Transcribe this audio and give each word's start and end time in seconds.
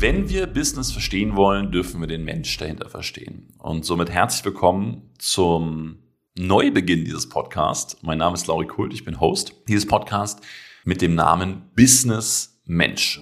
Wenn 0.00 0.28
wir 0.28 0.46
Business 0.46 0.92
verstehen 0.92 1.34
wollen, 1.34 1.72
dürfen 1.72 2.00
wir 2.00 2.06
den 2.06 2.22
Mensch 2.22 2.56
dahinter 2.56 2.88
verstehen. 2.88 3.48
Und 3.58 3.84
somit 3.84 4.08
herzlich 4.08 4.44
willkommen 4.44 5.10
zum 5.18 5.96
Neubeginn 6.38 7.04
dieses 7.04 7.28
Podcasts. 7.28 7.96
Mein 8.02 8.18
Name 8.18 8.34
ist 8.34 8.46
Lauri 8.46 8.68
Kult, 8.68 8.94
ich 8.94 9.04
bin 9.04 9.18
Host 9.18 9.54
dieses 9.66 9.86
Podcasts 9.86 10.40
mit 10.84 11.02
dem 11.02 11.16
Namen 11.16 11.62
Business 11.74 12.60
Mensch. 12.64 13.20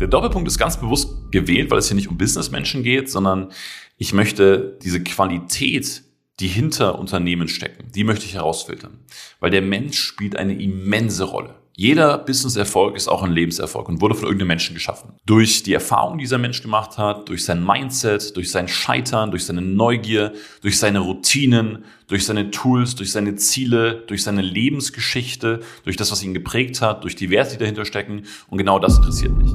Der 0.00 0.08
Doppelpunkt 0.08 0.48
ist 0.48 0.58
ganz 0.58 0.80
bewusst 0.80 1.30
gewählt, 1.30 1.70
weil 1.70 1.78
es 1.78 1.86
hier 1.86 1.94
nicht 1.94 2.08
um 2.08 2.18
Businessmenschen 2.18 2.82
geht, 2.82 3.08
sondern 3.08 3.52
ich 3.98 4.12
möchte 4.12 4.80
diese 4.82 5.00
Qualität, 5.04 6.02
die 6.40 6.48
hinter 6.48 6.98
Unternehmen 6.98 7.46
stecken, 7.46 7.92
die 7.94 8.02
möchte 8.02 8.26
ich 8.26 8.34
herausfiltern. 8.34 8.98
Weil 9.38 9.52
der 9.52 9.62
Mensch 9.62 10.00
spielt 10.00 10.34
eine 10.34 10.60
immense 10.60 11.22
Rolle. 11.22 11.61
Jeder 11.74 12.18
Business-Erfolg 12.18 12.96
ist 12.96 13.08
auch 13.08 13.22
ein 13.22 13.32
Lebenserfolg 13.32 13.88
und 13.88 14.02
wurde 14.02 14.14
von 14.14 14.24
irgendeinem 14.24 14.48
Menschen 14.48 14.74
geschaffen. 14.74 15.14
Durch 15.24 15.62
die 15.62 15.72
Erfahrung, 15.72 16.18
die 16.18 16.24
dieser 16.24 16.36
Mensch 16.36 16.60
gemacht 16.60 16.98
hat, 16.98 17.30
durch 17.30 17.46
sein 17.46 17.64
Mindset, 17.64 18.36
durch 18.36 18.50
sein 18.50 18.68
Scheitern, 18.68 19.30
durch 19.30 19.46
seine 19.46 19.62
Neugier, 19.62 20.34
durch 20.60 20.78
seine 20.78 20.98
Routinen, 20.98 21.84
durch 22.08 22.26
seine 22.26 22.50
Tools, 22.50 22.94
durch 22.94 23.10
seine 23.10 23.36
Ziele, 23.36 24.04
durch 24.06 24.22
seine 24.22 24.42
Lebensgeschichte, 24.42 25.60
durch 25.84 25.96
das, 25.96 26.12
was 26.12 26.22
ihn 26.22 26.34
geprägt 26.34 26.82
hat, 26.82 27.04
durch 27.04 27.16
die 27.16 27.30
Werte, 27.30 27.52
die 27.52 27.60
dahinter 27.60 27.86
stecken. 27.86 28.24
Und 28.48 28.58
genau 28.58 28.78
das 28.78 28.98
interessiert 28.98 29.32
mich 29.36 29.52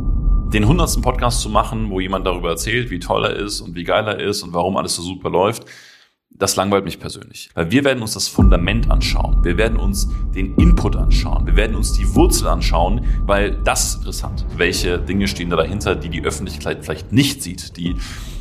den 0.53 0.65
hundertsten 0.65 1.03
Podcast 1.03 1.41
zu 1.41 1.49
machen, 1.49 1.89
wo 1.89 1.99
jemand 1.99 2.25
darüber 2.25 2.51
erzählt, 2.51 2.89
wie 2.89 2.99
toll 2.99 3.25
er 3.25 3.35
ist 3.35 3.59
und 3.59 3.75
wie 3.75 3.83
geil 3.83 4.07
er 4.07 4.17
ist 4.17 4.43
und 4.43 4.53
warum 4.53 4.77
alles 4.77 4.95
so 4.95 5.01
super 5.01 5.29
läuft, 5.29 5.65
das 6.39 6.55
langweilt 6.55 6.85
mich 6.85 6.99
persönlich. 6.99 7.49
Weil 7.55 7.71
wir 7.71 7.83
werden 7.83 8.01
uns 8.01 8.13
das 8.13 8.27
Fundament 8.27 8.91
anschauen. 8.91 9.43
Wir 9.43 9.57
werden 9.57 9.77
uns 9.77 10.09
den 10.35 10.55
Input 10.55 10.95
anschauen. 10.95 11.45
Wir 11.47 11.55
werden 11.55 11.75
uns 11.75 11.93
die 11.93 12.13
Wurzel 12.15 12.47
anschauen, 12.47 13.05
weil 13.25 13.57
das 13.63 13.89
ist 13.89 13.95
interessant. 13.97 14.45
Welche 14.55 14.99
Dinge 14.99 15.27
stehen 15.27 15.49
da 15.49 15.55
dahinter, 15.55 15.95
die 15.95 16.09
die 16.09 16.23
Öffentlichkeit 16.23 16.83
vielleicht 16.83 17.11
nicht 17.11 17.41
sieht, 17.41 17.77
die 17.77 17.95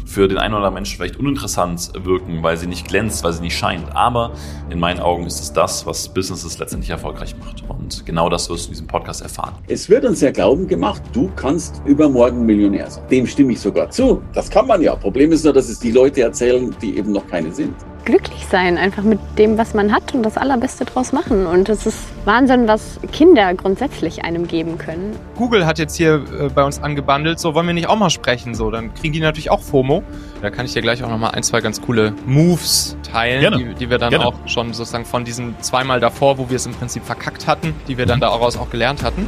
für 0.06 0.28
den 0.28 0.38
einen 0.38 0.54
oder 0.54 0.58
anderen 0.58 0.74
Menschen 0.74 0.96
vielleicht 0.96 1.16
uninteressant 1.16 1.90
wirken, 2.04 2.42
weil 2.42 2.56
sie 2.56 2.66
nicht 2.66 2.88
glänzt, 2.88 3.24
weil 3.24 3.32
sie 3.32 3.42
nicht 3.42 3.56
scheint. 3.56 3.94
Aber 3.94 4.32
in 4.70 4.78
meinen 4.78 5.00
Augen 5.00 5.26
ist 5.26 5.40
es 5.40 5.52
das, 5.52 5.84
was 5.84 6.08
Businesses 6.08 6.58
letztendlich 6.58 6.90
erfolgreich 6.90 7.36
macht. 7.38 7.64
Und 7.68 8.06
genau 8.06 8.28
das 8.28 8.48
wirst 8.48 8.64
du 8.64 8.68
in 8.68 8.72
diesem 8.72 8.86
Podcast 8.86 9.20
erfahren. 9.20 9.54
Es 9.68 9.90
wird 9.90 10.04
uns 10.04 10.20
ja 10.20 10.30
glauben 10.30 10.66
gemacht, 10.66 11.02
du 11.12 11.30
kannst 11.36 11.82
übermorgen 11.84 12.46
Millionär 12.46 12.90
sein. 12.90 13.04
Dem 13.10 13.26
stimme 13.26 13.52
ich 13.52 13.60
sogar 13.60 13.90
zu. 13.90 14.22
Das 14.32 14.48
kann 14.48 14.66
man 14.66 14.80
ja. 14.80 14.94
Problem 14.94 15.32
ist 15.32 15.44
nur, 15.44 15.52
dass 15.52 15.68
es 15.68 15.80
die 15.80 15.90
Leute 15.90 16.22
erzählen, 16.22 16.74
die 16.80 16.96
eben 16.96 17.12
noch 17.12 17.26
keine 17.26 17.52
sind 17.52 17.74
glücklich 18.06 18.46
sein, 18.46 18.78
einfach 18.78 19.02
mit 19.02 19.18
dem, 19.36 19.58
was 19.58 19.74
man 19.74 19.92
hat 19.92 20.14
und 20.14 20.22
das 20.22 20.38
Allerbeste 20.38 20.86
draus 20.86 21.12
machen. 21.12 21.46
Und 21.46 21.68
es 21.68 21.84
ist 21.84 21.98
Wahnsinn, 22.24 22.66
was 22.66 22.98
Kinder 23.12 23.52
grundsätzlich 23.52 24.24
einem 24.24 24.48
geben 24.48 24.78
können. 24.78 25.14
Google 25.36 25.66
hat 25.66 25.78
jetzt 25.78 25.96
hier 25.96 26.24
äh, 26.40 26.48
bei 26.48 26.64
uns 26.64 26.82
angebandelt, 26.82 27.38
so 27.38 27.54
wollen 27.54 27.66
wir 27.66 27.74
nicht 27.74 27.88
auch 27.88 27.98
mal 27.98 28.08
sprechen, 28.08 28.54
so 28.54 28.70
dann 28.70 28.94
kriegen 28.94 29.12
die 29.12 29.20
natürlich 29.20 29.50
auch 29.50 29.60
FOMO. 29.60 30.02
Da 30.40 30.50
kann 30.50 30.64
ich 30.64 30.72
dir 30.72 30.82
gleich 30.82 31.02
auch 31.02 31.10
noch 31.10 31.18
mal 31.18 31.30
ein, 31.30 31.42
zwei 31.42 31.60
ganz 31.60 31.82
coole 31.82 32.14
Moves 32.24 32.96
teilen, 33.10 33.58
die, 33.58 33.74
die, 33.74 33.90
wir 33.90 33.98
dann 33.98 34.10
Gerne. 34.10 34.26
auch 34.26 34.34
schon 34.46 34.72
sozusagen 34.72 35.04
von 35.04 35.24
diesem 35.24 35.60
zweimal 35.60 36.00
davor, 36.00 36.38
wo 36.38 36.48
wir 36.48 36.56
es 36.56 36.66
im 36.66 36.72
Prinzip 36.72 37.04
verkackt 37.04 37.46
hatten, 37.46 37.74
die 37.88 37.98
wir 37.98 38.06
dann 38.06 38.20
daraus 38.20 38.56
auch 38.56 38.70
gelernt 38.70 39.02
hatten. 39.02 39.26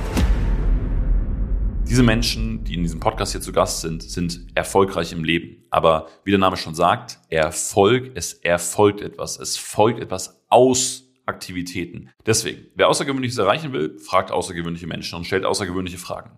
Diese 1.88 2.02
Menschen, 2.02 2.64
die 2.64 2.74
in 2.74 2.82
diesem 2.82 3.00
Podcast 3.00 3.32
hier 3.32 3.40
zu 3.40 3.50
Gast 3.50 3.80
sind, 3.80 4.02
sind 4.02 4.46
erfolgreich 4.54 5.12
im 5.12 5.24
Leben. 5.24 5.64
Aber 5.70 6.08
wie 6.22 6.30
der 6.30 6.38
Name 6.38 6.58
schon 6.58 6.74
sagt, 6.74 7.18
Erfolg, 7.30 8.10
es 8.14 8.34
erfolgt 8.34 9.00
etwas. 9.00 9.38
Es 9.38 9.56
folgt 9.56 9.98
etwas 9.98 10.44
aus 10.50 11.08
Aktivitäten. 11.24 12.10
Deswegen, 12.26 12.66
wer 12.74 12.88
Außergewöhnliches 12.88 13.38
erreichen 13.38 13.72
will, 13.72 13.98
fragt 13.98 14.30
außergewöhnliche 14.30 14.86
Menschen 14.86 15.16
und 15.16 15.24
stellt 15.24 15.46
außergewöhnliche 15.46 15.96
Fragen. 15.96 16.32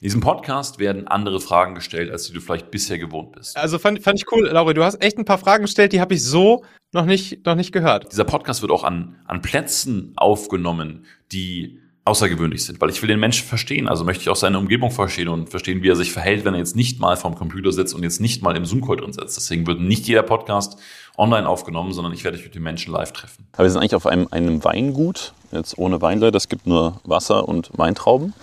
In 0.00 0.04
diesem 0.04 0.22
Podcast 0.22 0.78
werden 0.78 1.06
andere 1.06 1.40
Fragen 1.40 1.74
gestellt, 1.74 2.10
als 2.10 2.26
die 2.26 2.32
du 2.32 2.40
vielleicht 2.40 2.70
bisher 2.70 2.98
gewohnt 2.98 3.32
bist. 3.32 3.54
Also 3.56 3.78
fand, 3.78 4.02
fand 4.02 4.18
ich 4.18 4.32
cool, 4.32 4.48
Laura, 4.48 4.72
du 4.72 4.82
hast 4.82 5.02
echt 5.02 5.18
ein 5.18 5.26
paar 5.26 5.38
Fragen 5.38 5.64
gestellt, 5.64 5.92
die 5.92 6.00
habe 6.00 6.14
ich 6.14 6.22
so 6.22 6.64
noch 6.92 7.04
nicht, 7.04 7.44
noch 7.44 7.54
nicht 7.54 7.72
gehört. 7.72 8.10
Dieser 8.12 8.24
Podcast 8.24 8.62
wird 8.62 8.72
auch 8.72 8.84
an, 8.84 9.20
an 9.26 9.42
Plätzen 9.42 10.14
aufgenommen, 10.16 11.04
die 11.32 11.80
außergewöhnlich 12.06 12.64
sind, 12.64 12.80
weil 12.80 12.88
ich 12.90 13.02
will 13.02 13.08
den 13.08 13.18
Menschen 13.18 13.46
verstehen, 13.46 13.88
also 13.88 14.04
möchte 14.04 14.22
ich 14.22 14.28
auch 14.28 14.36
seine 14.36 14.58
Umgebung 14.58 14.92
verstehen 14.92 15.28
und 15.28 15.50
verstehen, 15.50 15.82
wie 15.82 15.88
er 15.88 15.96
sich 15.96 16.12
verhält, 16.12 16.44
wenn 16.44 16.54
er 16.54 16.60
jetzt 16.60 16.76
nicht 16.76 17.00
mal 17.00 17.16
vorm 17.16 17.34
Computer 17.34 17.72
sitzt 17.72 17.94
und 17.94 18.04
jetzt 18.04 18.20
nicht 18.20 18.42
mal 18.42 18.56
im 18.56 18.64
Zoom-Call 18.64 18.98
drin 18.98 19.12
sitzt. 19.12 19.36
Deswegen 19.36 19.66
wird 19.66 19.80
nicht 19.80 20.06
jeder 20.06 20.22
Podcast 20.22 20.78
online 21.18 21.48
aufgenommen, 21.48 21.92
sondern 21.92 22.12
ich 22.12 22.22
werde 22.22 22.36
mich 22.36 22.46
mit 22.46 22.54
den 22.54 22.62
Menschen 22.62 22.92
live 22.92 23.12
treffen. 23.12 23.46
Aber 23.52 23.64
wir 23.64 23.70
sind 23.70 23.80
eigentlich 23.80 23.96
auf 23.96 24.06
einem, 24.06 24.28
einem 24.30 24.62
Weingut, 24.62 25.32
jetzt 25.50 25.78
ohne 25.78 26.00
Weinleiter, 26.00 26.36
es 26.36 26.48
gibt 26.48 26.68
nur 26.68 27.00
Wasser 27.02 27.48
und 27.48 27.70
Weintrauben. 27.76 28.34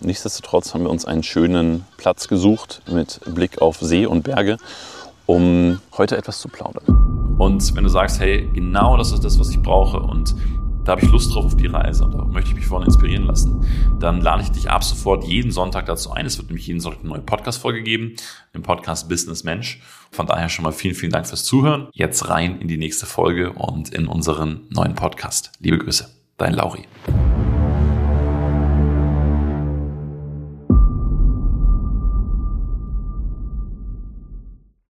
Nichtsdestotrotz 0.00 0.72
haben 0.72 0.84
wir 0.84 0.90
uns 0.90 1.04
einen 1.04 1.22
schönen 1.22 1.84
Platz 1.98 2.28
gesucht 2.28 2.80
mit 2.90 3.20
Blick 3.26 3.60
auf 3.60 3.76
See 3.80 4.06
und 4.06 4.22
Berge, 4.22 4.56
um 5.26 5.80
heute 5.98 6.16
etwas 6.16 6.40
zu 6.40 6.48
plaudern. 6.48 7.36
Und 7.38 7.76
wenn 7.76 7.84
du 7.84 7.90
sagst, 7.90 8.20
hey, 8.20 8.48
genau 8.54 8.96
das 8.96 9.12
ist 9.12 9.22
das, 9.22 9.38
was 9.38 9.50
ich 9.50 9.60
brauche 9.60 9.98
und 9.98 10.34
da 10.84 10.92
habe 10.92 11.04
ich 11.04 11.10
Lust 11.10 11.34
drauf 11.34 11.44
auf 11.46 11.56
die 11.56 11.66
Reise 11.66 12.04
und 12.04 12.14
da 12.14 12.24
möchte 12.24 12.50
ich 12.50 12.56
mich 12.56 12.66
vorne 12.66 12.86
inspirieren 12.86 13.24
lassen, 13.24 13.64
dann 14.00 14.20
lade 14.20 14.42
ich 14.42 14.50
dich 14.50 14.70
ab 14.70 14.82
sofort 14.82 15.24
jeden 15.24 15.50
Sonntag 15.50 15.86
dazu 15.86 16.12
ein. 16.12 16.26
Es 16.26 16.38
wird 16.38 16.48
nämlich 16.48 16.66
jeden 16.66 16.80
Sonntag 16.80 17.00
eine 17.00 17.10
neue 17.10 17.20
Podcast-Folge 17.20 17.82
geben, 17.82 18.16
im 18.52 18.62
Podcast 18.62 19.08
Business 19.08 19.44
Mensch. 19.44 19.80
Von 20.10 20.26
daher 20.26 20.48
schon 20.48 20.64
mal 20.64 20.72
vielen, 20.72 20.94
vielen 20.94 21.12
Dank 21.12 21.26
fürs 21.26 21.44
Zuhören. 21.44 21.88
Jetzt 21.92 22.28
rein 22.28 22.60
in 22.60 22.68
die 22.68 22.78
nächste 22.78 23.06
Folge 23.06 23.52
und 23.52 23.90
in 23.90 24.06
unseren 24.06 24.62
neuen 24.70 24.94
Podcast. 24.94 25.52
Liebe 25.60 25.78
Grüße, 25.78 26.08
dein 26.36 26.54
Lauri. 26.54 26.86